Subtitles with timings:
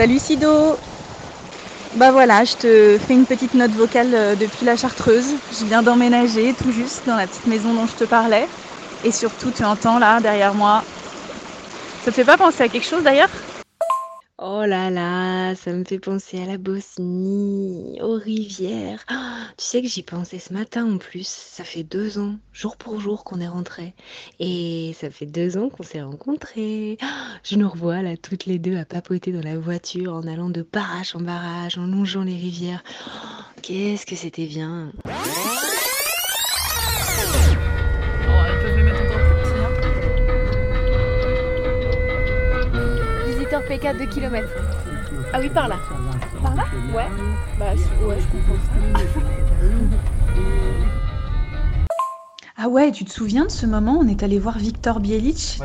[0.00, 0.78] Salut Sido
[1.94, 5.36] Bah voilà, je te fais une petite note vocale euh, depuis la Chartreuse.
[5.50, 8.48] Je viens d'emménager tout juste dans la petite maison dont je te parlais.
[9.02, 10.86] Et surtout, tu entends là, derrière moi.
[12.00, 13.49] Ça te fait pas penser à quelque chose d'ailleurs?
[14.42, 19.04] Oh là là, ça me fait penser à la Bosnie, aux rivières.
[19.58, 21.26] Tu sais que j'y pensais ce matin en plus.
[21.26, 23.92] Ça fait deux ans, jour pour jour, qu'on est rentrés.
[24.38, 26.96] Et ça fait deux ans qu'on s'est rencontrés.
[27.44, 30.62] Je nous revois là, toutes les deux, à papoter dans la voiture, en allant de
[30.62, 32.82] barrage en barrage, en longeant les rivières.
[33.62, 34.90] Qu'est-ce que c'était bien.
[43.70, 43.76] Hein.
[43.76, 44.48] Visiteur P4 de kilomètres.
[45.32, 45.76] Ah oui, par là.
[46.42, 47.06] Par là Ouais.
[47.58, 47.72] Bah
[48.06, 49.20] ouais, je comprends.
[52.62, 55.58] Ah ouais, tu te souviens de ce moment On est allé voir Victor Bielic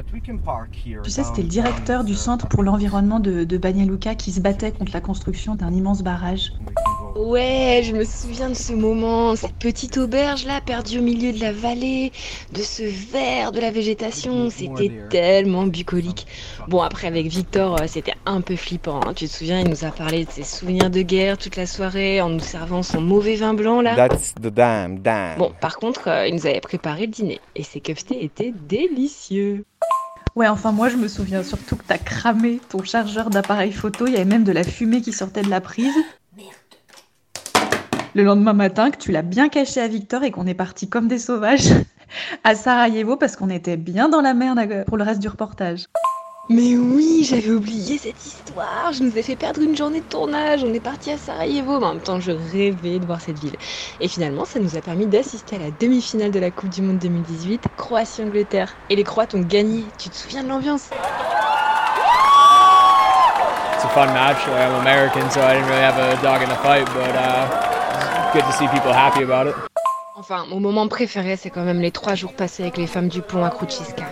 [1.03, 4.39] Tu sais, c'était le directeur du Centre pour l'environnement de, de Banja Luka qui se
[4.39, 6.53] battait contre la construction d'un immense barrage.
[7.15, 11.39] Ouais, je me souviens de ce moment, cette petite auberge là, perdue au milieu de
[11.39, 12.11] la vallée,
[12.51, 16.27] de ce vert de la végétation, c'était tellement bucolique.
[16.67, 18.99] Bon, après avec Victor, euh, c'était un peu flippant.
[19.05, 19.13] hein.
[19.15, 22.19] Tu te souviens, il nous a parlé de ses souvenirs de guerre toute la soirée
[22.19, 23.95] en nous servant son mauvais vin blanc là.
[23.95, 25.37] That's the damn dam.
[25.37, 29.63] Bon, par contre, euh, il nous avait préparé le dîner et ses keftés étaient délicieux.
[30.35, 34.11] Ouais, enfin moi je me souviens surtout que t'as cramé ton chargeur d'appareil photo, il
[34.11, 35.93] y avait même de la fumée qui sortait de la prise.
[38.15, 41.09] Le lendemain matin, que tu l'as bien caché à Victor et qu'on est parti comme
[41.09, 41.67] des sauvages
[42.45, 45.87] à Sarajevo parce qu'on était bien dans la merde pour le reste du reportage.
[46.47, 48.93] Mais oui, j'avais oublié cette histoire.
[48.93, 50.63] Je nous ai fait perdre une journée de tournage.
[50.63, 53.57] On est parti à Sarajevo, mais en même temps, je rêvais de voir cette ville.
[53.99, 56.99] Et finalement, ça nous a permis d'assister à la demi-finale de la Coupe du Monde
[56.99, 58.73] 2018, Croatie-Angleterre.
[58.89, 59.83] Et les Croates ont gagné.
[59.97, 60.89] Tu te souviens de l'ambiance?
[63.73, 64.47] It's a fun match.
[64.47, 67.74] I'm American, so I didn't really have a dog in the fight, but uh,
[68.35, 69.55] good to see people happy about it.
[70.17, 73.21] Enfin, mon moment préféré, c'est quand même les trois jours passés avec les femmes du
[73.21, 74.03] pont à Kručiska.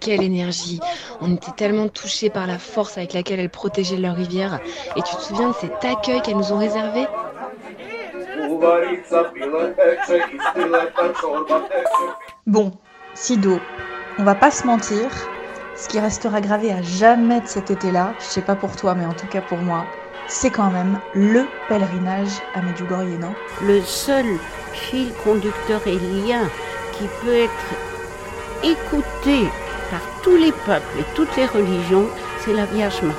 [0.00, 0.80] Quelle énergie
[1.20, 4.58] On était tellement touchés par la force avec laquelle elles protégeaient leur rivière.
[4.96, 7.06] Et tu te souviens de cet accueil qu'elles nous ont réservé?
[12.46, 12.72] Bon,
[13.14, 13.60] Sido,
[14.18, 15.08] on va pas se mentir,
[15.76, 19.06] ce qui restera gravé à jamais de cet été-là, je sais pas pour toi, mais
[19.06, 19.84] en tout cas pour moi,
[20.28, 23.34] c'est quand même le pèlerinage à Medjugorje, non?
[23.62, 24.26] Le seul
[24.72, 26.48] fil conducteur et lien
[26.92, 27.74] qui peut être
[28.62, 29.48] écouté
[29.90, 32.06] par tous les peuples et toutes les religions,
[32.40, 33.16] c'est la Vierge Marie.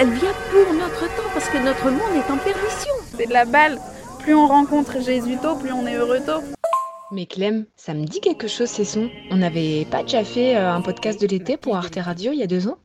[0.00, 2.94] Elle vient pour notre temps parce que notre monde est en perdition.
[3.16, 3.78] C'est de la balle.
[4.20, 6.42] Plus on rencontre Jésus tôt, plus on est heureux tôt.
[7.10, 9.08] Mais Clem, ça me dit quelque chose ces sons.
[9.30, 12.42] On n'avait pas déjà fait euh, un podcast de l'été pour Arte Radio il y
[12.42, 12.78] a deux ans?